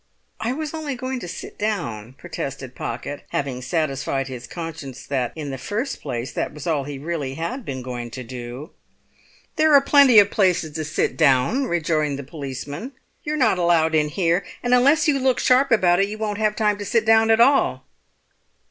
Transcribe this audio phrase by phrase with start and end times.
[0.39, 5.51] "I was only going to sit down," protested Pocket, having satisfied his conscience that in
[5.51, 8.71] the first place that was all he really had been going to do.
[9.57, 12.93] "There are plenty of places to sit down," rejoined the policeman.
[13.23, 14.43] "You're not allowed in here.
[14.63, 17.39] And unless you look sharp about it you won't have time to sit down at
[17.39, 17.85] all."